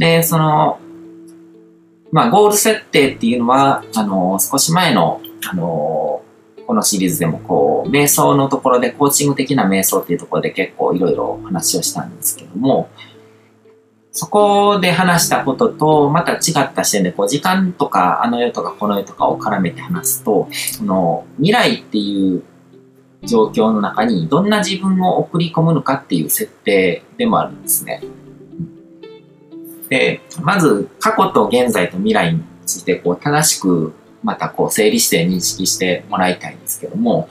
[0.00, 0.80] で、その、
[2.10, 6.22] まあ、ゴール設定っていうのは、あの、少し前の、あの、
[6.66, 12.88] このシリーズでもこう、瞑想のところで、コーチング的な瞑想っていうところで結構いろいろ話をしたんですけども、
[14.10, 20.48] そこで話したことと、また違った視点で、こう、時間とか、あの世とかこの世とかを絡めて話すと、
[20.78, 22.42] その、未来っていう
[23.22, 28.02] 状況の中に、どんな自分を送り込むのかっていう設定でもあるんですね。
[29.90, 37.28] で、まず、過去と現在と未来について、こう、正しく、またこう、整理して認識してもらいたいんですけども、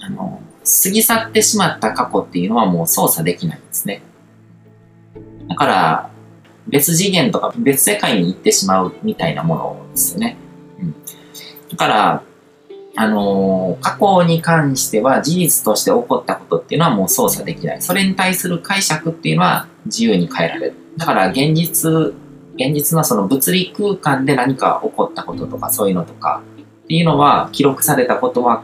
[0.00, 4.00] あの、過ぎ去ってしまった過去っていうのはもう操作できないんですね。
[5.48, 6.10] だから、
[6.68, 10.36] 別次元とか別世界に行ってしまうみたいなものですよね。
[10.80, 10.94] うん、
[11.70, 12.22] だから、
[12.98, 17.82] あのー、過去に関しては事実として起こったことっていうのはもう操作できない。
[17.82, 20.85] それに対する解釈っていうのは自由に変えられる。
[20.96, 21.90] だから現実、
[22.54, 26.42] 現実のその物理空間で何か起こったこととかそういうのとか
[26.84, 28.62] っていうのは記録されたことは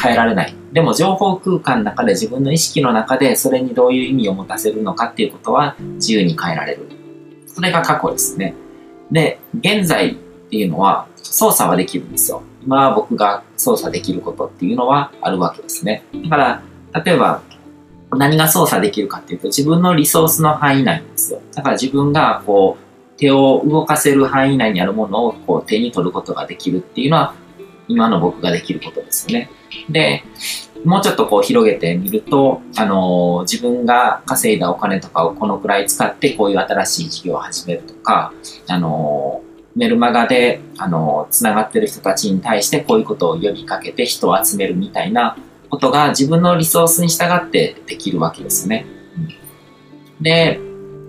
[0.00, 0.54] 変えられない。
[0.72, 6.86] でも情報空間の中で自分の意識の中でそれにどういう意味を持たせるのかっていうことは自由に変えられる。
[7.46, 8.54] それが過去ですね。
[9.10, 12.42] で、現在っていうのは操作はできるんですよ。
[12.64, 16.04] 今僕が操作できることっていうのはあるわけですね。
[16.24, 16.62] だから、
[17.04, 17.42] 例えば
[18.16, 21.40] 何が操作できるかっていうと自分のリソースの範囲内なんですよ。
[21.54, 27.34] だから自分がこう手を動かせる範囲内にあるものをこう手に取ることができるっていうのは
[27.86, 29.50] 今の僕ができることですよね。
[29.88, 30.24] で、
[30.84, 38.32] もうちょっとこう広げてみると、あのー、自分が稼いだお金とかをこのくらい使ってこういう新しい事業を始めるとか、
[38.68, 45.36] あのー、メルマガで、あのー、つながってる人たちに対してこういうことを呼びかけて人を集めるみたいな
[45.70, 48.84] ことが自分のリソースに従ってできるわけですね。
[50.20, 50.60] で、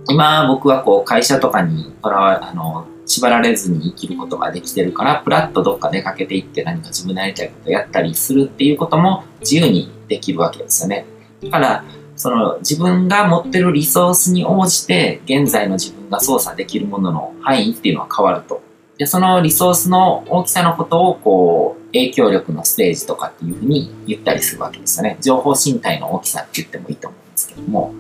[0.08, 11.06] 今僕はこう会社とかにとらわ、あの、縛られずに生きることができてるから、プラッとどっか出かけていって何か自分のやりたいことやったりするっていうことも自由にできるわけですよね。
[11.44, 11.84] だから、
[12.16, 18.62] その自分が持ってるリソースに応じて現在の自分が操作できるものの範囲っていうのは変わると。
[18.98, 25.18] で、そのリソースの大きさのことをこう影響力のステージとかっていうふうに言ったりするわけですよね。
[25.22, 27.94] 情報身体の大きさって言ってもいいと思うんですけども。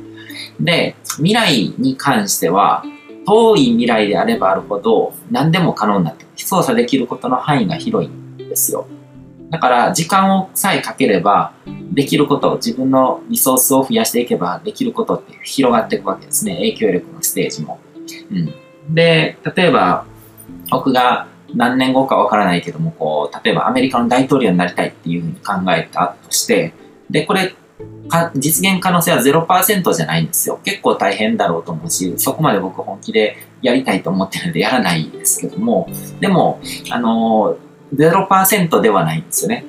[0.59, 2.84] で、未来に関しては
[3.25, 8.88] 遠い未来であればあるほど何でも可能になって操作できることの範囲が広いんですよ。
[9.50, 11.53] だから時間をさえかければ
[11.91, 16.56] できること、自分のリソースを増やしていけばできることって広がっていくわけですね。
[16.56, 17.79] 影響力のステージも。
[18.31, 20.06] うん、で、例えば
[20.69, 26.74] 僕が何年後かわからないけども、こう、例えばアメリカの大統領になりたいっていうふうに考えたとして、
[27.10, 27.54] で、これ
[28.36, 30.60] 実現可能性は0%じゃないんですよ。
[30.64, 35.90] 結構大変だろうと思うし、そこまで僕本気でやりたいと思ってるのでやらないですけども、
[36.20, 37.58] でも、あの
[37.96, 39.66] 0%ではないんですよね。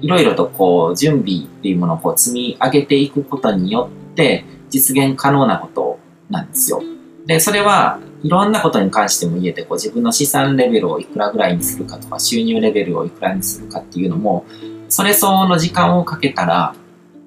[0.00, 5.98] いろいろとこう、準備っていうものをこう積み上げていくことによって、実現可能なこと
[6.28, 6.82] なんですよ。
[7.26, 14.44] で、それはいろんなことに関しても言えて、こう自分の資産レベルをいくらぐらいにするかとか、収入レベルをいくらにするかっていうのも、
[14.88, 16.74] それ相応の時間をかけたら、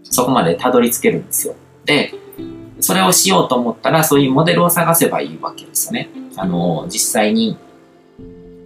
[0.03, 1.55] そこまでたどり着けるんですよ。
[1.85, 2.13] で、
[2.79, 6.09] それをしようと思ったら、そういうモデルを探せばいいわけですよね。
[6.35, 7.57] あの、実際に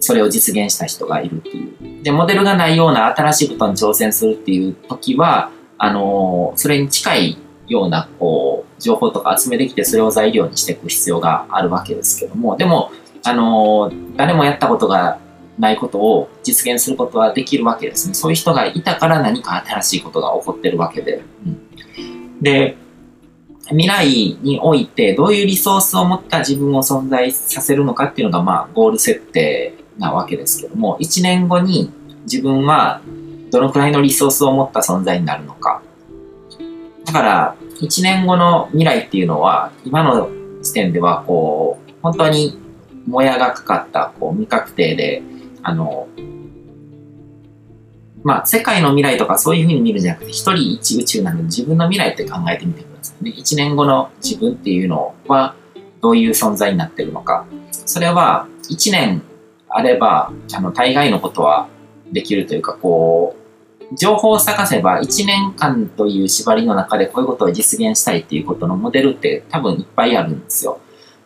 [0.00, 2.02] それを実現した人がいるっていう。
[2.02, 7.38] で、モデルがないような新しいことに挑戦するっていう時は、あの、それに近い
[7.68, 12.90] ような、こう、情報とか集めてきて、それを材料にしていく必要があるわけですけども、でも、
[13.24, 15.18] あの、誰もやったことが
[15.58, 18.14] ないことを実現することはできるわけですね。
[18.14, 21.22] そういう人がいたから何か新しいことが起こってるわけで。
[21.44, 22.76] うん、で、
[23.70, 31.90] 未来においてどういうリソースを持った自分を存在させるのかっていうのが、まあ、ゴール設定なわけですけども、1年後に
[32.22, 33.02] 自分は
[33.50, 35.82] どのくらいのリソースを持った存在になるのか。
[37.08, 40.28] だから、1年後の未来っていうのは、今の
[40.60, 42.58] 時点では、こう、本当に
[43.06, 45.22] もやがかかった、こう、未確定で、
[45.62, 46.06] あの、
[48.22, 53.30] まあ、世界の未来とかそういうふうに見るんじゃなくて、一人一宇宙なので自分の未来って考えてみてくださいね。
[53.30, 55.54] 一年後の自分っていうのは、
[56.02, 57.46] どういう存在になってるのか。
[57.70, 59.22] それは、一年
[59.70, 61.68] あれば、あの、大概のことは
[62.12, 63.47] できるというか、こう、
[63.92, 70.80] 情報を探せば1年間という縛りの中でこういうことを実現したいっていうことのモデルって多分いっぱいあるんですよ。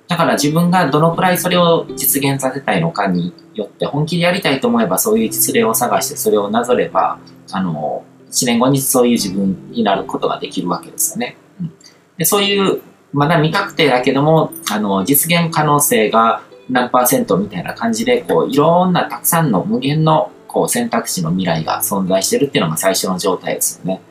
[0.08, 7.18] だから自分がどのくらいそれを実現させたいのかによって本気でやりたいと思えばそういう実例を探してそれをなぞれば、
[7.50, 11.36] あの、1年後にそういう自分になることができるわけですよね。
[11.60, 11.72] うん、
[12.18, 12.82] でそういう
[13.12, 24.02] まだ未確定だけども、あの、実現可能性が何パーセントみたいな感じで、こう、いろんなたくさんの無限のこう選択肢の未来が存在してるっていうのが最初の状態ですよね。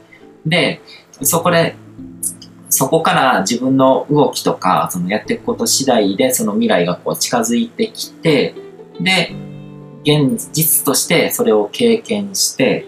[0.46, 0.82] で、
[1.22, 1.76] そこで、
[2.70, 8.56] そこから自分の動きとか、そのやっていくこと次第で、その未来がこう近づいてきて、
[9.00, 9.36] で、
[10.04, 12.86] 現実としてそれを経験して、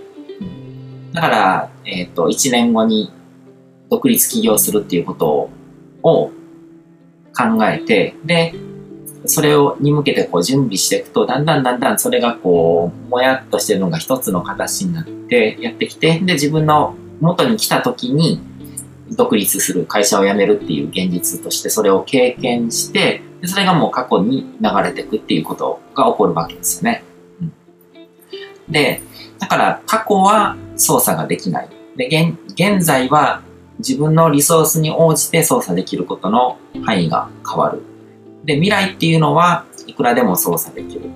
[1.14, 3.12] だから、えっ、ー、と、1年後に
[3.90, 5.50] 独立起業するっていうこと
[6.02, 6.32] を
[7.36, 8.56] 考えて、で、
[9.26, 18.42] それをに向けてこう準備していくと、だんだんだんだんそれがこう、もやっとしてるのが一つの形になってやってきて、で、自分の元に来た時に、
[19.12, 27.04] 独立する会社を辞めるっていう現実としてそれを経験して、でそれがもう過去に流れていくっていうことが起こるわけですよね。
[27.42, 27.44] う
[28.70, 29.02] ん、で、
[29.40, 31.70] だから過去は操作ができない。
[31.96, 33.42] で、現現在は
[33.80, 37.82] 自分のリソースに応じて操作できることの範囲が変わる。
[38.44, 41.10] で、未来っていうのはいくらでも操作できる。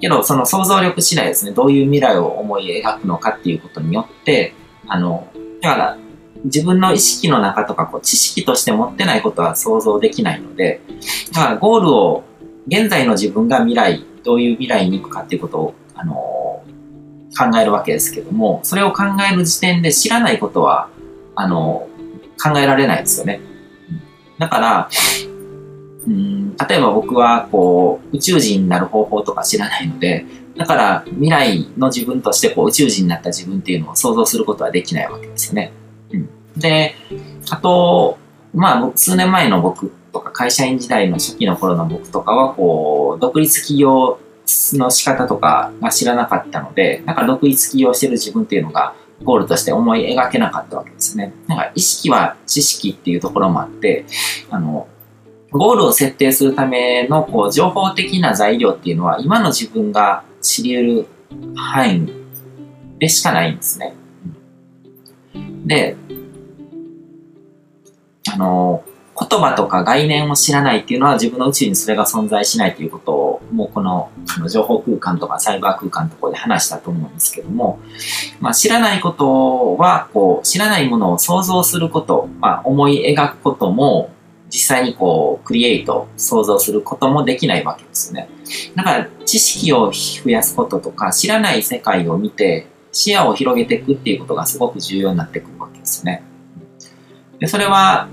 [0.00, 4.54] けど、その想像力次第ですね、どういう未来を思い描くのかっていうことによって、
[4.86, 5.28] あの、
[5.62, 5.96] だから
[6.44, 10.80] 自分の意識の中とかこう知識として持ってないことは想像できないので、
[11.32, 12.24] だからゴールを、
[12.66, 16.14] 現在の自分が未来、どういう未来に行くかっていうことを、あの
[17.36, 20.88] 考えるわけですけども、それを考える時点で知らないことは、
[21.34, 21.88] あの
[22.42, 23.40] 考えられないですよね。
[24.38, 24.88] だから、
[26.06, 35.72] うん、例えば僕はこう宇宙人になる方法とか知らないので、だから未来の自分としてこう宇宙人になった自分っていうのを想像することはできないわけですよね。
[36.12, 36.94] うん、で、
[37.50, 38.18] あと、
[38.52, 44.18] まあ数年前の僕とか会社員時代の初期の頃の僕とかはこう独立企業
[44.74, 51.32] の仕方とかが知らなかったので、なんか独立起業してる自分っていうのがゴールとして思い描けなかったわけですね。
[51.46, 54.04] なんか意識は知識っていうところもあって、
[54.50, 54.86] あの、
[55.54, 61.06] ゴールを設定するためのこう情報的な材料っていうのは今の自分が知り得
[61.46, 62.12] る範囲
[62.98, 63.94] でしかないんですね。
[65.64, 65.96] で、
[68.32, 68.82] あの、
[69.16, 77.78] 言葉とか概念を知らないっていうのは自分の宇宙にそれが存在しないということをもうこのあの情報空間とかサイバー空間のところで話したと思うんですけども、
[78.40, 84.10] まあ、知らないことはこう知らないものを想像すること、まあ、思い描くことも
[84.54, 88.28] 実際にこう、クリエイト、想像することもできないわけですよね。
[88.76, 96.22] だから、知識を増やすこととか、知らない世界を見て、視野を広げていくっていうことがすごく重要になってくるわけですよね。
[97.40, 98.08] で、それは、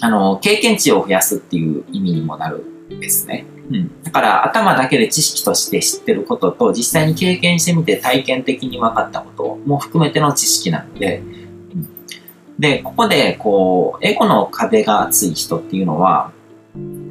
[0.00, 3.46] あの、経験値を増やすっていう意味にもなるんですね。
[3.70, 4.02] うん。
[4.02, 11.22] だから、頭だけで知識として知ってることと、実際に経験してみて体験的に分かったことも含めての知識なので、
[12.58, 16.32] で、ここで、こう、エゴの壁が厚い人っていうのは、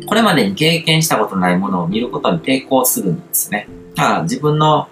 [0.07, 3.67] これまでに経験したことないものを見ることに抵抗するんですね。
[3.95, 4.88] だから自分の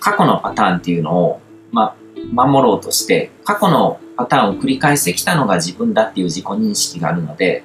[0.00, 1.40] 過去のパターンっていうのを、
[1.72, 1.94] ま、
[2.32, 7.64] 守ろうとして、過去のパターンを繰り返してきたのが自分だっていう自己認識があるので、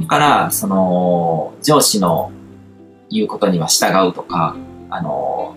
[0.00, 2.32] だから、その、上司の
[3.10, 4.56] 言うことには従うとか、
[4.90, 5.54] あの、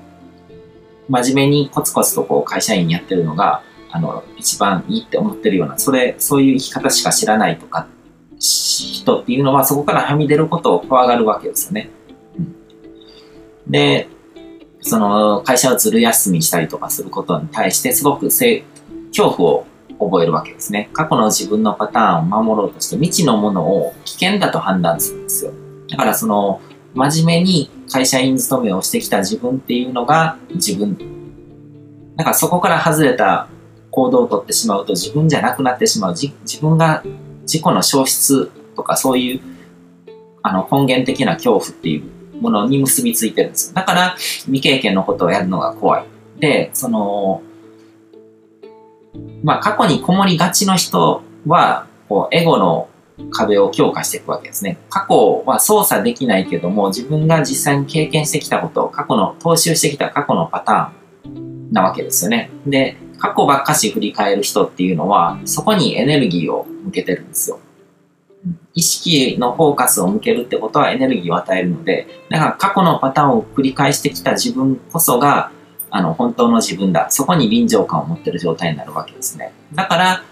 [1.07, 3.63] 真面目にコツコツとこう会社員やってるのが、
[3.95, 7.87] あの、一番いいって思ってるような、それ、そういう生き方しか知らないとか、
[8.37, 11.89] 人っていうのはそこからはみ出ることを怖がるわけですよね。
[12.37, 14.09] うん、で、
[14.81, 18.61] その会社をずる休みしたりとかすることに対してすごく恐
[19.13, 19.65] 怖を
[19.97, 20.89] 覚えるわけですね。
[20.91, 25.53] 過去の自分のパターンを守ろうとして未知のものを危険だと判断するんですよ。
[25.89, 26.59] だからその
[26.93, 30.97] 真面目に会社員勤めをしてきた自分っていうのが自分。
[32.17, 33.47] だからそこから外れた
[33.95, 36.15] 行動をとってしまうと自分じゃなくなってしまう。
[36.15, 37.01] 自分が
[37.43, 39.41] 自己の消失とかそういう
[40.43, 43.75] あの根源的な恐怖っていうものに結びついてるんですよ。
[43.75, 46.05] だから未経験のことをやるのが怖い。
[46.39, 47.41] で、その、
[49.43, 52.89] まあ過去にこもりがちの人は、こうエゴの
[53.31, 54.77] 壁を強化していくわけですね。
[54.89, 62.49] 過去は操作できないけども、自分が実際に経験してきたことを、過去の、踏襲してきた過去のパターンなわけですよね。
[62.67, 67.59] で、過去ばっかし振り返る人っていうのは、そこにエネルギーを向けてるんですよ。
[68.73, 75.51] 意識のフォーカスを向けるってことはエネルギーを与えるので、だから過去のパターンを繰り返してきた自分こそが、
[75.89, 77.09] あの、本当の自分だ。
[77.09, 79.53] そこに臨場感を持ってる状態になるわけですね。
[79.73, 80.23] だから、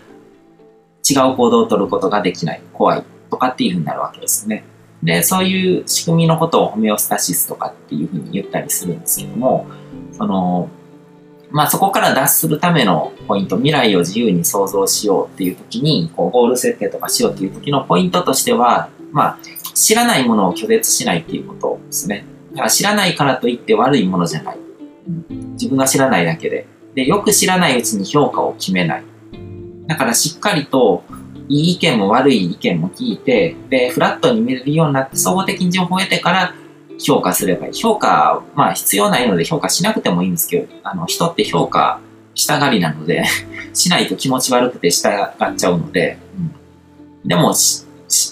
[1.09, 2.61] 違う行動を取ることができない。
[2.73, 3.03] 怖い。
[3.29, 4.65] とかっていうふうになるわけですね。
[5.01, 9.67] で、そういう仕組みのことをホメオスタシスとかっていうふうに言ったりするんですけども、
[10.11, 10.69] その、
[11.53, 19.37] まあそこから脱するためのポイント、未来を自由に想像しようっていう時に、こうゴール設定とかしようっていう時のポイントとしては、まあ
[19.75, 22.25] 知らないものを拒絶しないっていうことですね。
[22.53, 24.57] だから知らないからといって悪いものじゃない。
[25.53, 26.65] 自分が知らないだけで。
[26.95, 29.03] で、よく知らないうちに評価を決めない。
[29.87, 31.03] だからしっかりと
[31.49, 36.55] いい意見も悪い意見も聞いて、で、フラットに見れるようになって、総合的に情報を得てから
[37.03, 37.73] 評価すればいい。
[37.73, 41.99] 評価、まあ必要ないので評価しなくてもいいんですけど、あの、人って評価
[42.35, 43.23] したがりなので
[43.73, 46.17] しないと気持ち悪くて従っちゃうので、
[47.23, 47.53] うん、でも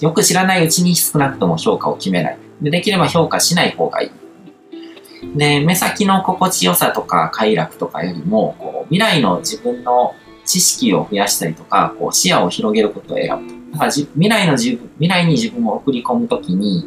[0.00, 2.38] よく知らないうちに少なくとも評価を決めない。
[2.60, 5.36] でできれば評価しない方がいい。
[5.36, 10.14] で、目先の心地よさとか快楽とかよりも、こう未来の自分の
[10.44, 13.61] 知識を増やしたりとか、こう視野を広げることを選ぶと。
[13.72, 16.86] だから未来の自分、未来に自分を送り込むときに、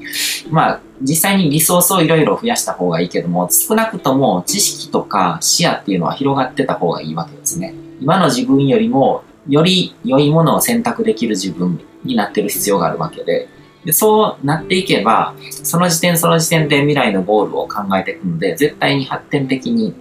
[0.49, 7.73] まあ、実際にリソースをいろいろ増やした方がいいけども、少なくとも知識とか視野っていうのは広がってた方がいいわけですね。
[7.99, 13.47] 今の自分よりも、より良いものを選択できる自分になってる必要があるわけで、
[13.83, 19.93] でそうなっていけば、その時点その時点で未来のゴールを考えていくので、絶対に発展的に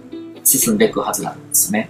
[0.43, 1.89] 進んでいくはずなんですね。